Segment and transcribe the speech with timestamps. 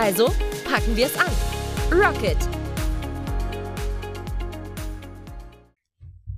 [0.00, 0.26] Also
[0.64, 1.26] packen wir es an.
[1.90, 2.36] Rocket!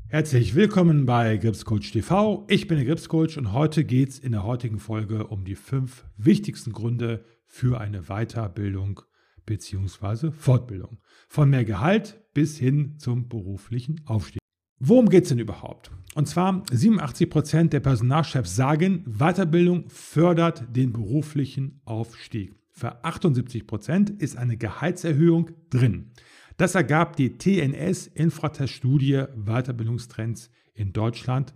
[0.08, 2.46] Herzlich willkommen bei Gripscoach TV.
[2.48, 6.06] Ich bin der Gripscoach und heute geht es in der heutigen Folge um die fünf
[6.16, 9.02] wichtigsten Gründe für eine Weiterbildung
[9.44, 10.30] bzw.
[10.30, 11.02] Fortbildung.
[11.28, 14.40] Von mehr Gehalt bis hin zum beruflichen Aufstieg.
[14.78, 15.90] Worum geht es denn überhaupt?
[16.14, 22.59] Und zwar 87 Prozent der Personalchefs sagen, Weiterbildung fördert den beruflichen Aufstieg.
[22.80, 26.12] Für 78 Prozent ist eine Gehaltserhöhung drin.
[26.56, 31.52] Das ergab die TNS Infratest-Studie Weiterbildungstrends in Deutschland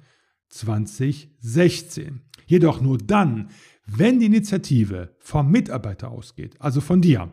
[0.51, 2.21] 2016.
[2.45, 3.49] Jedoch nur dann,
[3.87, 7.33] wenn die Initiative vom Mitarbeiter ausgeht, also von dir.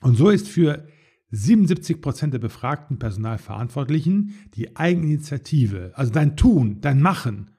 [0.00, 0.86] Und so ist für
[1.32, 7.50] 77 Prozent der befragten Personalverantwortlichen die Eigeninitiative, also dein Tun, dein Machen,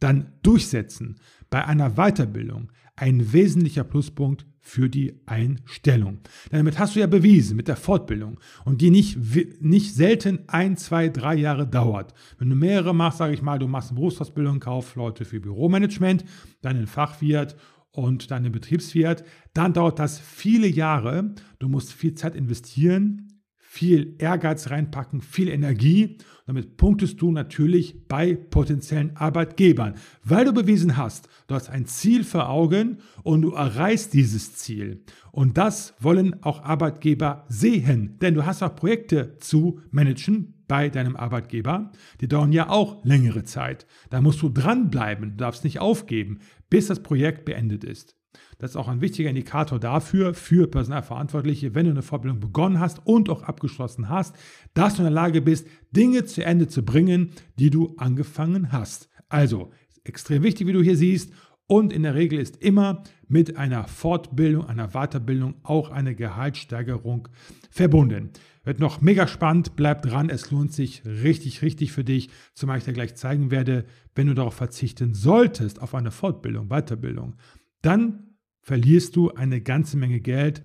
[0.00, 1.20] dein Durchsetzen
[1.50, 6.20] bei einer Weiterbildung ein wesentlicher Pluspunkt für die Einstellung.
[6.50, 9.18] Denn damit hast du ja bewiesen mit der Fortbildung und die nicht,
[9.60, 12.14] nicht selten ein, zwei, drei Jahre dauert.
[12.38, 16.24] Wenn du mehrere machst, sage ich mal, du machst eine Berufsausbildung, Kaufleute für Büromanagement,
[16.62, 17.56] dann einen Fachwirt
[17.90, 21.34] und deinen Betriebswirt, dann dauert das viele Jahre.
[21.58, 23.33] Du musst viel Zeit investieren,
[23.74, 26.18] viel Ehrgeiz reinpacken, viel Energie.
[26.46, 32.22] Damit punktest du natürlich bei potenziellen Arbeitgebern, weil du bewiesen hast, du hast ein Ziel
[32.22, 35.02] vor Augen und du erreichst dieses Ziel.
[35.32, 41.16] Und das wollen auch Arbeitgeber sehen, denn du hast auch Projekte zu managen bei deinem
[41.16, 41.90] Arbeitgeber.
[42.20, 43.88] Die dauern ja auch längere Zeit.
[44.08, 46.38] Da musst du dranbleiben, du darfst nicht aufgeben,
[46.70, 48.14] bis das Projekt beendet ist.
[48.58, 53.06] Das ist auch ein wichtiger Indikator dafür, für Personalverantwortliche, wenn du eine Fortbildung begonnen hast
[53.06, 54.36] und auch abgeschlossen hast,
[54.74, 59.08] dass du in der Lage bist, Dinge zu Ende zu bringen, die du angefangen hast.
[59.28, 59.70] Also,
[60.04, 61.32] extrem wichtig, wie du hier siehst.
[61.66, 67.28] Und in der Regel ist immer mit einer Fortbildung, einer Weiterbildung auch eine Gehaltssteigerung
[67.70, 68.30] verbunden.
[68.64, 72.84] Wird noch mega spannend, bleib dran, es lohnt sich richtig, richtig für dich, zumal ich
[72.84, 77.36] dir gleich zeigen werde, wenn du darauf verzichten solltest, auf eine Fortbildung, Weiterbildung,
[77.80, 78.33] dann
[78.64, 80.64] verlierst du eine ganze Menge Geld.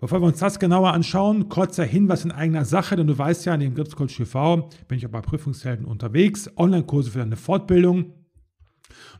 [0.00, 3.54] Bevor wir uns das genauer anschauen, kurzer Hinweis in eigener Sache, denn du weißt ja,
[3.54, 8.14] in dem Gripscoach TV bin ich auch bei Prüfungshelden unterwegs, Online-Kurse für deine Fortbildung.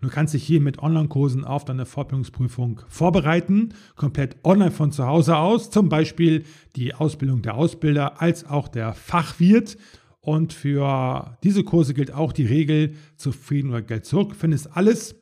[0.01, 5.37] Du kannst dich hier mit Online-Kursen auf deine Fortbildungsprüfung vorbereiten, komplett online von zu Hause
[5.37, 6.45] aus, zum Beispiel
[6.75, 9.77] die Ausbildung der Ausbilder als auch der Fachwirt.
[10.21, 14.35] Und für diese Kurse gilt auch die Regel, zufrieden oder Geld zurück.
[14.37, 15.22] Findest alles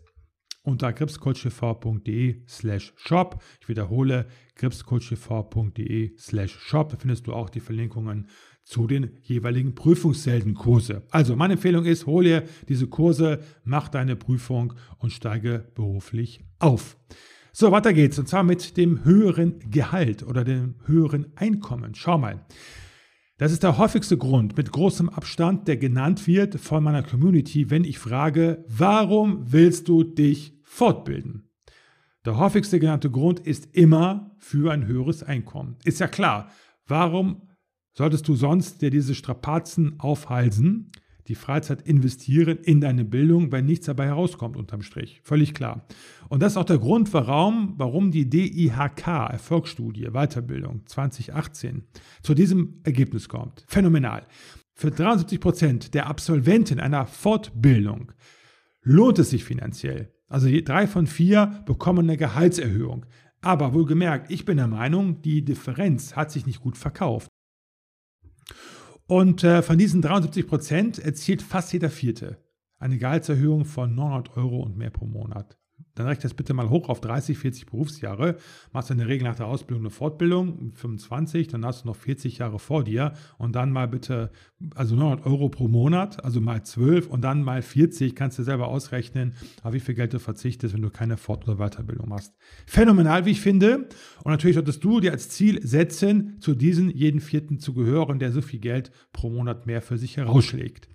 [0.63, 3.43] unter gripscoachtv.de slash shop.
[3.61, 4.27] Ich wiederhole,
[4.57, 6.91] gripscoachtv.de slash shop.
[6.91, 8.29] Da findest du auch die Verlinkungen
[8.65, 11.03] zu den jeweiligen Prüfungsheldenkurse.
[11.11, 16.97] Also meine Empfehlung ist, hole diese Kurse, mach deine Prüfung und steige beruflich auf.
[17.53, 18.19] So, weiter geht's.
[18.19, 21.95] Und zwar mit dem höheren Gehalt oder dem höheren Einkommen.
[21.95, 22.45] Schau mal.
[23.41, 27.85] Das ist der häufigste Grund mit großem Abstand, der genannt wird von meiner Community, wenn
[27.85, 31.49] ich frage, warum willst du dich fortbilden?
[32.27, 35.79] Der häufigste genannte Grund ist immer für ein höheres Einkommen.
[35.85, 36.51] Ist ja klar.
[36.87, 37.49] Warum
[37.95, 40.93] solltest du sonst dir diese Strapazen aufhalsen?
[41.29, 45.21] Die Freizeit investieren in deine Bildung, weil nichts dabei herauskommt unterm Strich.
[45.23, 45.87] Völlig klar.
[46.29, 51.85] Und das ist auch der Grund, warum, warum die DIHK Erfolgsstudie Weiterbildung 2018
[52.23, 53.65] zu diesem Ergebnis kommt.
[53.69, 54.27] Phänomenal.
[54.75, 58.13] Für 73 Prozent der Absolventen einer Fortbildung
[58.83, 60.13] lohnt es sich finanziell.
[60.29, 63.05] Also drei von vier bekommen eine Gehaltserhöhung.
[63.43, 67.30] Aber wohlgemerkt, ich bin der Meinung, die Differenz hat sich nicht gut verkauft.
[69.11, 72.39] Und äh, von diesen 73 Prozent erzielt fast jeder Vierte
[72.79, 75.59] eine Gehaltserhöhung von 900 Euro und mehr pro Monat.
[75.95, 78.37] Dann rechne das bitte mal hoch auf 30, 40 Berufsjahre.
[78.73, 81.97] Machst du in der Regel nach der Ausbildung eine Fortbildung, 25, dann hast du noch
[81.97, 84.31] 40 Jahre vor dir und dann mal bitte,
[84.75, 88.69] also 900 Euro pro Monat, also mal 12 und dann mal 40, kannst du selber
[88.69, 92.35] ausrechnen, auf wie viel Geld du verzichtest, wenn du keine Fort- oder Weiterbildung machst.
[92.67, 93.89] Phänomenal, wie ich finde.
[94.25, 98.33] Und natürlich solltest du dir als Ziel setzen, zu diesen jeden Vierten zu gehören, der
[98.33, 100.89] so viel Geld pro Monat mehr für sich herausschlägt.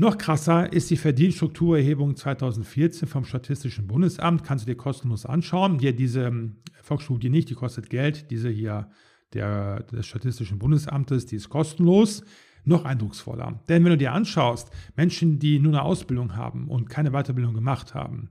[0.00, 4.44] Noch krasser ist die Verdienststrukturerhebung 2014 vom Statistischen Bundesamt.
[4.44, 5.80] Kannst du dir kostenlos anschauen.
[5.80, 8.30] Hier diese ähm, Volksstudie nicht, die kostet Geld.
[8.30, 8.92] Diese hier
[9.32, 12.22] der, des Statistischen Bundesamtes, die ist kostenlos.
[12.62, 13.60] Noch eindrucksvoller.
[13.68, 17.94] Denn wenn du dir anschaust, Menschen, die nur eine Ausbildung haben und keine Weiterbildung gemacht
[17.94, 18.30] haben,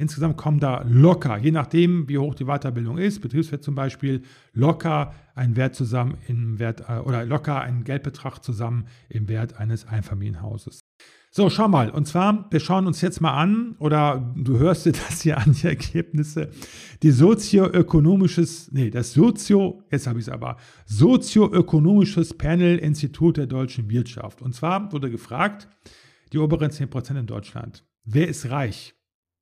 [0.00, 4.22] Insgesamt kommen da locker, je nachdem, wie hoch die Weiterbildung ist, Betriebswert zum Beispiel,
[4.52, 9.88] locker ein Wert zusammen im Wert äh, oder locker ein Geldbetrag zusammen im Wert eines
[9.88, 10.87] Einfamilienhauses.
[11.30, 11.90] So, schau mal.
[11.90, 15.52] Und zwar, wir schauen uns jetzt mal an, oder du hörst dir das hier an,
[15.52, 16.50] die Ergebnisse,
[17.02, 23.90] die sozioökonomisches, nee, das Sozio, jetzt habe ich es aber, sozioökonomisches Panel Institut der deutschen
[23.90, 24.42] Wirtschaft.
[24.42, 25.68] Und zwar wurde gefragt,
[26.32, 27.84] die oberen 10% in Deutschland.
[28.04, 28.94] Wer ist reich?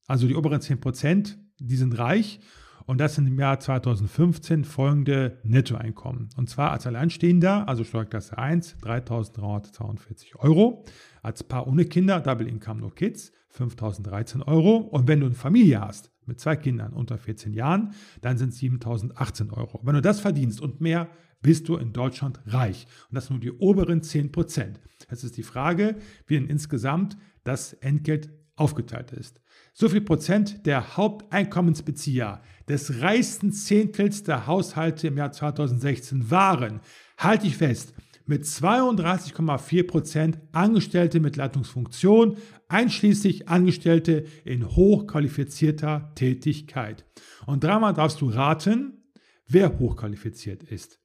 [0.06, 2.40] Also die oberen 10%, die sind reich.
[2.86, 6.28] Und das sind im Jahr 2015 folgende Nettoeinkommen.
[6.36, 10.84] Und zwar als Alleinstehender, also Steuerklasse 1, 3.342 Euro.
[11.20, 14.76] Als Paar ohne Kinder, Double Income No Kids, 5.013 Euro.
[14.76, 18.60] Und wenn du eine Familie hast mit zwei Kindern unter 14 Jahren, dann sind es
[18.60, 19.80] 7.018 Euro.
[19.82, 21.08] Wenn du das verdienst und mehr,
[21.42, 22.86] bist du in Deutschland reich.
[23.10, 24.80] Und das sind nur die oberen 10 Prozent.
[25.10, 25.96] Jetzt ist die Frage,
[26.26, 29.40] wie denn insgesamt das Entgelt aufgeteilt ist.
[29.78, 36.80] So viel Prozent der Haupteinkommensbezieher des reichsten Zehntels der Haushalte im Jahr 2016 waren,
[37.18, 37.92] halte ich fest,
[38.24, 42.38] mit 32,4 Prozent Angestellte mit Leitungsfunktion,
[42.68, 47.04] einschließlich Angestellte in hochqualifizierter Tätigkeit.
[47.44, 49.12] Und dreimal darfst du raten,
[49.46, 51.02] wer hochqualifiziert ist.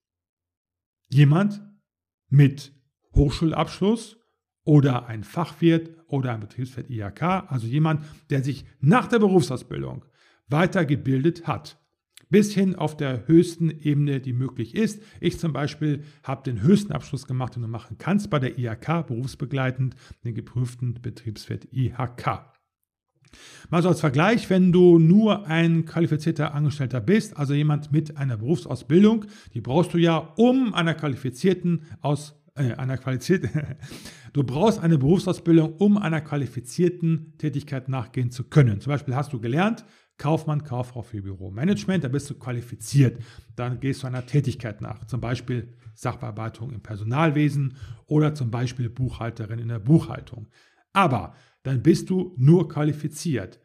[1.09, 1.61] Jemand
[2.29, 2.73] mit
[3.13, 4.20] Hochschulabschluss
[4.63, 10.05] oder ein Fachwirt oder ein Betriebswirt IHK, also jemand, der sich nach der Berufsausbildung
[10.47, 11.77] weitergebildet hat.
[12.29, 15.03] Bis hin auf der höchsten Ebene, die möglich ist.
[15.19, 19.07] Ich zum Beispiel habe den höchsten Abschluss gemacht, den du machen kannst bei der IHK,
[19.07, 22.51] berufsbegleitend, den geprüften Betriebswirt IHK.
[23.69, 28.37] Mal so als Vergleich, wenn du nur ein qualifizierter Angestellter bist, also jemand mit einer
[28.37, 33.49] Berufsausbildung, die brauchst du ja, um einer qualifizierten Aus äh, einer qualifiziert,
[34.33, 38.81] du brauchst eine Berufsausbildung, um einer qualifizierten Tätigkeit nachgehen zu können.
[38.81, 39.85] Zum Beispiel hast du gelernt,
[40.17, 43.23] Kaufmann, Kauffrau für Büromanagement, da bist du qualifiziert.
[43.55, 47.75] Dann gehst du einer Tätigkeit nach, zum Beispiel Sachbearbeitung im Personalwesen
[48.05, 50.47] oder zum Beispiel Buchhalterin in der Buchhaltung.
[50.93, 51.33] Aber
[51.63, 53.59] dann bist du nur qualifiziert.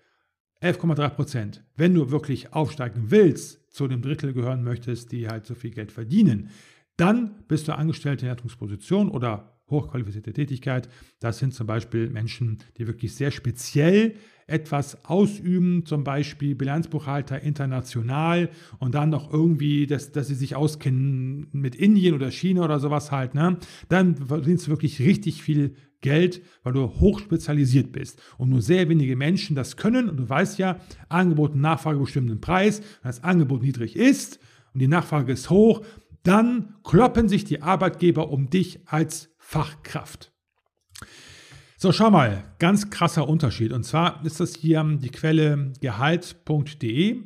[0.62, 1.64] 11,3 Prozent.
[1.76, 5.92] Wenn du wirklich aufsteigen willst, zu dem Drittel gehören möchtest, die halt so viel Geld
[5.92, 6.50] verdienen,
[6.96, 10.88] dann bist du Angestellte in Leitungsposition oder hochqualifizierte Tätigkeit.
[11.20, 14.14] Das sind zum Beispiel Menschen, die wirklich sehr speziell
[14.46, 18.48] etwas ausüben, zum Beispiel Bilanzbuchhalter international
[18.78, 23.10] und dann noch irgendwie, dass, dass sie sich auskennen mit Indien oder China oder sowas
[23.10, 23.34] halt.
[23.34, 23.58] Ne?
[23.88, 28.22] Dann verdienst du wirklich richtig viel Geld, weil du hochspezialisiert bist.
[28.38, 30.08] Und nur sehr wenige Menschen das können.
[30.08, 30.78] Und du weißt ja,
[31.08, 32.80] Angebot und Nachfrage bestimmen den Preis.
[33.02, 34.38] Wenn das Angebot niedrig ist
[34.74, 35.84] und die Nachfrage ist hoch,
[36.26, 40.32] dann kloppen sich die Arbeitgeber um dich als Fachkraft.
[41.78, 43.72] So, schau mal, ganz krasser Unterschied.
[43.72, 47.22] Und zwar ist das hier die Quelle gehalt.de.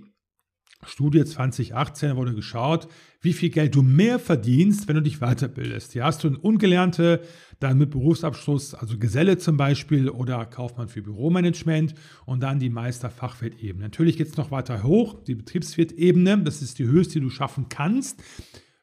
[0.86, 2.88] Studie 2018 wurde geschaut,
[3.20, 5.92] wie viel Geld du mehr verdienst, wenn du dich weiterbildest.
[5.92, 7.20] Hier hast du einen Ungelernte,
[7.58, 11.94] dann mit Berufsabschluss, also Geselle zum Beispiel oder Kaufmann für Büromanagement
[12.24, 13.84] und dann die Meister-Fachwirt-Ebene.
[13.84, 17.68] Natürlich geht es noch weiter hoch, die Betriebswirt-Ebene, das ist die höchste, die du schaffen
[17.68, 18.22] kannst.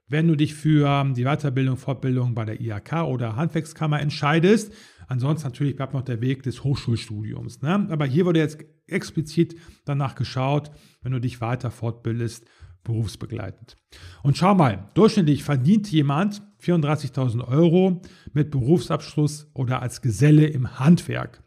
[0.10, 4.74] Wenn du dich für die Weiterbildung, Fortbildung bei der IHK oder Handwerkskammer entscheidest,
[5.08, 7.62] ansonsten natürlich bleibt noch der Weg des Hochschulstudiums.
[7.62, 7.88] Ne?
[7.90, 10.72] Aber hier wurde jetzt explizit danach geschaut,
[11.02, 12.46] wenn du dich weiter fortbildest,
[12.86, 13.76] berufsbegleitend.
[14.24, 21.44] Und schau mal, durchschnittlich verdient jemand 34.000 Euro mit Berufsabschluss oder als Geselle im Handwerk.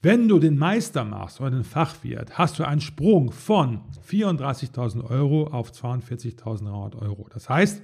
[0.00, 5.48] Wenn du den Meister machst oder den Fachwirt, hast du einen Sprung von 34.000 Euro
[5.48, 7.28] auf 42.300 Euro.
[7.32, 7.82] Das heißt,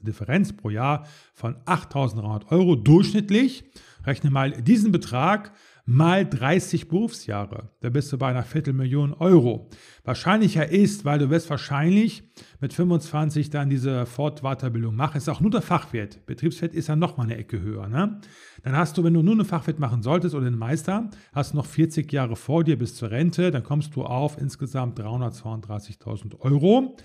[0.00, 3.62] Differenz pro Jahr von 8.300 Euro durchschnittlich.
[4.04, 5.52] Rechne mal diesen Betrag
[5.84, 7.70] mal 30 Berufsjahre.
[7.80, 9.68] Da bist du bei einer Viertelmillion Euro.
[10.04, 12.22] Wahrscheinlicher ist, weil du wirst wahrscheinlich
[12.60, 15.16] mit 25 dann diese Fortweiterbildung machen.
[15.16, 16.24] Ist auch nur der Fachwirt.
[16.26, 17.88] Betriebswirt ist ja nochmal eine Ecke höher.
[17.88, 18.20] Ne?
[18.62, 21.56] Dann hast du, wenn du nur eine Fachwirt machen solltest oder einen Meister, hast du
[21.56, 23.50] noch 40 Jahre vor dir bis zur Rente.
[23.50, 26.96] Dann kommst du auf insgesamt 332.000 Euro.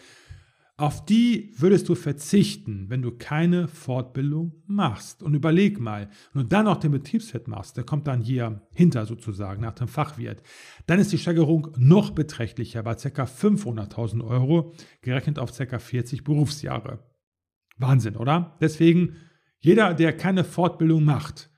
[0.80, 5.24] Auf die würdest du verzichten, wenn du keine Fortbildung machst.
[5.24, 9.08] Und überleg mal, wenn du dann noch den Betriebswirt machst, der kommt dann hier hinter
[9.08, 10.44] sozusagen nach dem Fachwirt,
[10.86, 13.24] dann ist die Steigerung noch beträchtlicher bei ca.
[13.24, 15.80] 500.000 Euro, gerechnet auf ca.
[15.80, 17.00] 40 Berufsjahre.
[17.78, 18.56] Wahnsinn, oder?
[18.62, 19.16] Deswegen,
[19.60, 21.50] jeder, der keine Fortbildung macht,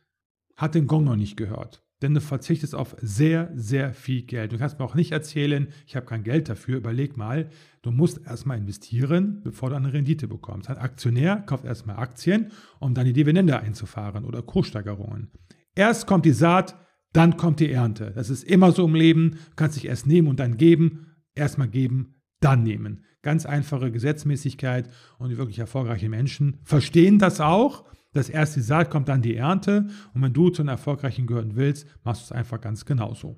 [0.56, 1.84] hat den Gong noch nicht gehört.
[2.02, 4.54] Denn du verzichtest auf sehr, sehr viel Geld.
[4.54, 6.78] Du kannst mir auch nicht erzählen, ich habe kein Geld dafür.
[6.78, 7.50] Überleg mal,
[7.82, 10.70] du musst erstmal investieren, bevor du eine Rendite bekommst.
[10.70, 15.32] Ein Aktionär kauft erstmal Aktien, um dann die Dividende einzufahren oder Kurssteigerungen.
[15.76, 16.76] Erst kommt die Saat,
[17.12, 18.12] dann kommt die Ernte.
[18.16, 19.32] Das ist immer so im Leben.
[19.32, 21.08] Du kannst dich erst nehmen und dann geben.
[21.36, 23.04] Erstmal geben, dann nehmen.
[23.22, 28.90] Ganz einfache Gesetzmäßigkeit und die wirklich erfolgreichen Menschen verstehen das auch dass erst die Saat
[28.90, 29.88] kommt, dann die Ernte.
[30.14, 33.38] Und wenn du zu einem erfolgreichen gehören willst, machst du es einfach ganz genauso.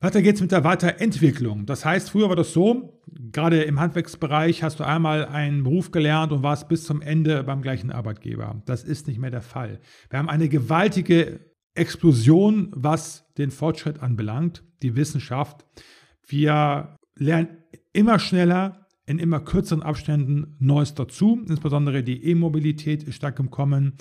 [0.00, 1.66] Weiter geht's mit der Weiterentwicklung.
[1.66, 3.02] Das heißt, früher war das so,
[3.32, 7.62] gerade im Handwerksbereich hast du einmal einen Beruf gelernt und warst bis zum Ende beim
[7.62, 8.62] gleichen Arbeitgeber.
[8.64, 9.80] Das ist nicht mehr der Fall.
[10.08, 11.40] Wir haben eine gewaltige
[11.74, 15.64] Explosion, was den Fortschritt anbelangt, die Wissenschaft.
[16.24, 17.58] Wir lernen
[17.92, 21.42] immer schneller, in immer kürzeren Abständen Neues dazu.
[21.48, 23.94] Insbesondere die E-Mobilität ist stark im Kommen.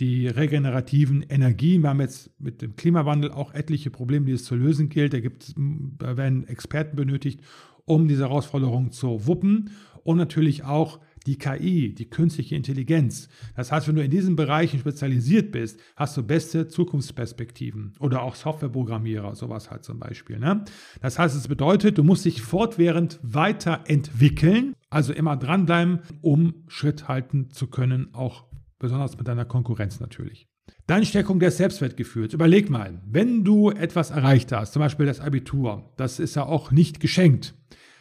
[0.00, 1.82] Die regenerativen Energien.
[1.82, 5.12] Wir haben jetzt mit dem Klimawandel auch etliche Probleme, die es zu lösen gilt.
[5.12, 7.40] Da, gibt, da werden Experten benötigt,
[7.84, 9.70] um diese Herausforderungen zu wuppen.
[10.02, 10.98] Und natürlich auch
[11.28, 13.28] die KI, die künstliche Intelligenz.
[13.54, 18.34] Das heißt, wenn du in diesen Bereichen spezialisiert bist, hast du beste Zukunftsperspektiven oder auch
[18.34, 20.38] Softwareprogrammierer, sowas halt zum Beispiel.
[20.38, 20.64] Ne?
[21.02, 27.50] Das heißt, es bedeutet, du musst dich fortwährend weiterentwickeln, also immer dranbleiben, um Schritt halten
[27.50, 28.46] zu können, auch
[28.78, 30.48] besonders mit deiner Konkurrenz natürlich.
[30.86, 32.32] Dann Stärkung des Selbstwertgefühls.
[32.32, 36.70] Überleg mal, wenn du etwas erreicht hast, zum Beispiel das Abitur, das ist ja auch
[36.70, 37.54] nicht geschenkt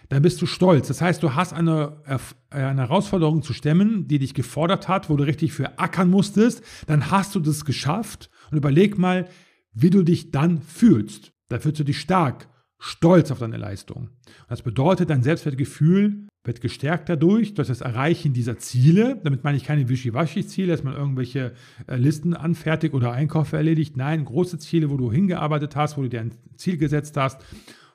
[0.09, 0.87] dann bist du stolz.
[0.87, 2.17] Das heißt, du hast eine, äh,
[2.55, 6.63] eine Herausforderung zu stemmen, die dich gefordert hat, wo du richtig für ackern musstest.
[6.87, 9.27] Dann hast du das geschafft und überleg mal,
[9.73, 11.33] wie du dich dann fühlst.
[11.49, 12.47] Da fühlst du dich stark,
[12.79, 14.09] stolz auf deine Leistung.
[14.47, 19.19] Das bedeutet, dein Selbstwertgefühl wird gestärkt dadurch, durch das Erreichen dieser Ziele.
[19.23, 21.53] Damit meine ich keine Wischiwaschi-Ziele, dass man irgendwelche
[21.87, 23.97] äh, Listen anfertigt oder Einkäufe erledigt.
[23.97, 27.41] Nein, große Ziele, wo du hingearbeitet hast, wo du dir ein Ziel gesetzt hast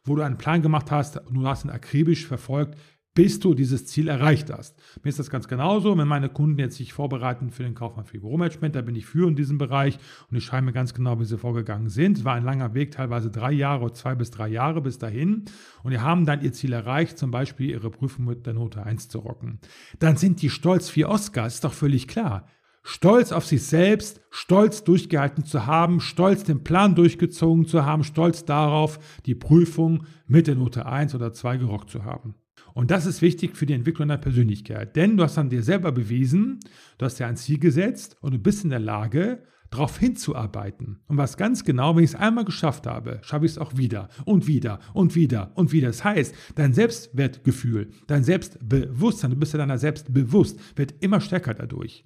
[0.05, 2.77] wo du einen Plan gemacht hast und du hast ihn akribisch verfolgt,
[3.15, 4.81] bis du dieses Ziel erreicht hast.
[5.03, 8.19] Mir ist das ganz genauso, wenn meine Kunden jetzt sich vorbereiten für den Kaufmann für
[8.19, 9.99] Büromanagement, da bin ich für in diesem Bereich
[10.31, 12.19] und ich schreibe mir ganz genau, wie sie vorgegangen sind.
[12.19, 15.45] Es war ein langer Weg, teilweise drei Jahre, zwei bis drei Jahre bis dahin
[15.83, 19.09] und die haben dann ihr Ziel erreicht, zum Beispiel ihre Prüfung mit der Note 1
[19.09, 19.61] zu rocken.
[19.99, 22.47] Dann sind die stolz wie Oscar, ist doch völlig klar
[22.83, 28.45] stolz auf sich selbst, stolz durchgehalten zu haben, stolz den Plan durchgezogen zu haben, stolz
[28.45, 32.35] darauf, die Prüfung mit der Note 1 oder 2 gerockt zu haben.
[32.75, 35.93] Und das ist wichtig für die Entwicklung der Persönlichkeit, denn du hast dann dir selber
[35.93, 36.61] bewiesen,
[36.99, 41.01] du hast dir ein Ziel gesetzt und du bist in der Lage, darauf hinzuarbeiten.
[41.07, 44.09] Und was ganz genau, wenn ich es einmal geschafft habe, schaffe ich es auch wieder
[44.25, 45.89] und wieder und wieder und wieder.
[45.89, 51.55] Das heißt, dein Selbstwertgefühl, dein Selbstbewusstsein, du bist ja deiner selbst bewusst, wird immer stärker
[51.55, 52.05] dadurch.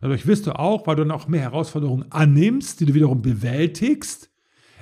[0.00, 4.30] Dadurch wirst du auch, weil du noch mehr Herausforderungen annimmst, die du wiederum bewältigst,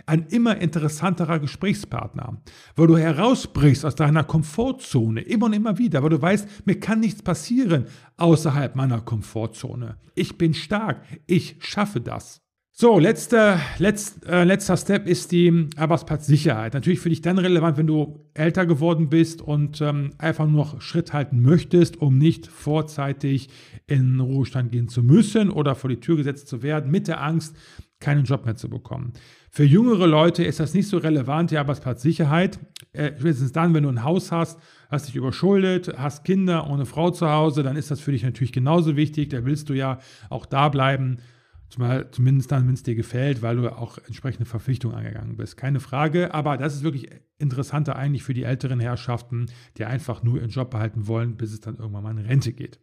[0.06, 2.40] ein immer interessanterer Gesprächspartner,
[2.76, 7.00] weil du herausbrichst aus deiner Komfortzone immer und immer wieder, weil du weißt, mir kann
[7.00, 9.96] nichts passieren außerhalb meiner Komfortzone.
[10.14, 12.45] Ich bin stark, ich schaffe das.
[12.78, 16.74] So, letzter, letzt, äh, letzter Step ist die Arbeitsplatzsicherheit.
[16.74, 20.82] Natürlich für dich dann relevant, wenn du älter geworden bist und ähm, einfach nur noch
[20.82, 23.48] Schritt halten möchtest, um nicht vorzeitig
[23.86, 27.56] in Ruhestand gehen zu müssen oder vor die Tür gesetzt zu werden, mit der Angst,
[27.98, 29.14] keinen Job mehr zu bekommen.
[29.50, 32.58] Für jüngere Leute ist das nicht so relevant, die Arbeitsplatzsicherheit.
[32.92, 36.84] Äh, spätestens dann, wenn du ein Haus hast, hast dich überschuldet, hast Kinder und eine
[36.84, 39.30] Frau zu Hause, dann ist das für dich natürlich genauso wichtig.
[39.30, 41.20] Da willst du ja auch da bleiben
[41.68, 45.56] Zumindest dann, wenn es dir gefällt, weil du auch entsprechende Verpflichtungen angegangen bist.
[45.56, 49.46] Keine Frage, aber das ist wirklich interessanter eigentlich für die älteren Herrschaften,
[49.76, 52.78] die einfach nur ihren Job behalten wollen, bis es dann irgendwann mal in Rente geht.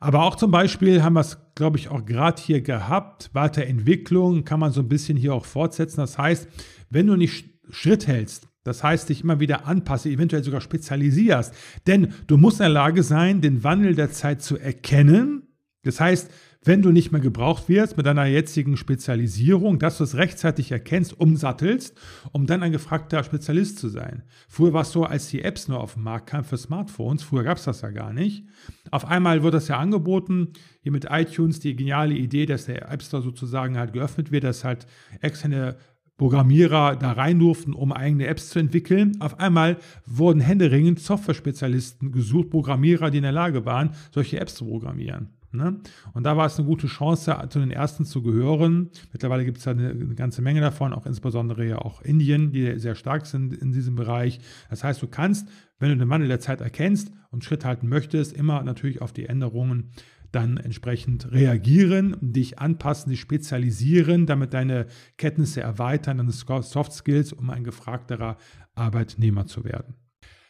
[0.00, 3.30] Aber auch zum Beispiel haben wir es, glaube ich, auch gerade hier gehabt.
[3.32, 5.96] Weiterentwicklung kann man so ein bisschen hier auch fortsetzen.
[5.96, 6.46] Das heißt,
[6.90, 11.54] wenn du nicht Schritt hältst, das heißt, dich immer wieder anpasse, eventuell sogar spezialisierst,
[11.86, 15.48] denn du musst in der Lage sein, den Wandel der Zeit zu erkennen.
[15.82, 16.30] Das heißt,
[16.64, 21.18] wenn du nicht mehr gebraucht wirst mit deiner jetzigen Spezialisierung, dass du es rechtzeitig erkennst,
[21.18, 21.96] umsattelst,
[22.32, 24.22] um dann ein gefragter Spezialist zu sein.
[24.48, 27.44] Früher war es so, als die Apps nur auf den Markt kamen für Smartphones, früher
[27.44, 28.44] gab es das ja gar nicht.
[28.90, 33.02] Auf einmal wird das ja angeboten, hier mit iTunes die geniale Idee, dass der App
[33.02, 34.86] Store sozusagen halt geöffnet wird, dass halt
[35.20, 35.76] externe
[36.16, 39.20] Programmierer da rein durften, um eigene Apps zu entwickeln.
[39.20, 44.64] Auf einmal wurden händeringend Software-Spezialisten gesucht, Programmierer, die in der Lage waren, solche Apps zu
[44.64, 45.30] programmieren.
[45.54, 45.80] Ne?
[46.12, 48.90] Und da war es eine gute Chance, zu den ersten zu gehören.
[49.12, 52.94] Mittlerweile gibt es eine, eine, ganze Menge davon, auch insbesondere ja auch Indien, die sehr
[52.94, 54.40] stark sind in diesem Bereich.
[54.70, 58.32] Das heißt, du kannst, wenn du den Wandel der Zeit erkennst und Schritt halten möchtest,
[58.32, 59.90] immer natürlich auf die Änderungen
[60.32, 67.50] dann entsprechend reagieren, dich anpassen, dich spezialisieren, damit deine Kenntnisse erweitern, deine Soft Skills, um
[67.50, 68.36] ein gefragterer
[68.74, 69.94] Arbeitnehmer zu werden.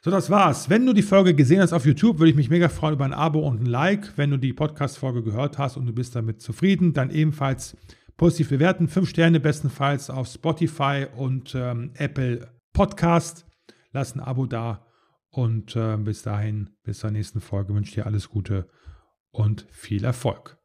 [0.04, 0.68] So, das war's.
[0.68, 3.14] Wenn du die Folge gesehen hast auf YouTube, würde ich mich mega freuen über ein
[3.14, 4.18] Abo und ein Like.
[4.18, 7.74] Wenn du die Podcast-Folge gehört hast und du bist damit zufrieden, dann ebenfalls
[8.18, 8.86] positiv bewerten.
[8.86, 13.46] Fünf Sterne bestenfalls auf Spotify und ähm, Apple Podcast.
[13.92, 14.84] Lass ein Abo da
[15.30, 18.68] und äh, bis dahin, bis zur nächsten Folge wünsche dir alles Gute
[19.30, 20.58] und viel Erfolg.